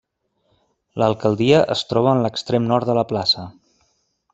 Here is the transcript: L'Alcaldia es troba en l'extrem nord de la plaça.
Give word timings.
L'Alcaldia 1.01 1.61
es 1.75 1.85
troba 1.93 2.17
en 2.17 2.25
l'extrem 2.27 2.69
nord 2.75 2.93
de 2.93 2.99
la 3.03 3.09
plaça. 3.13 3.49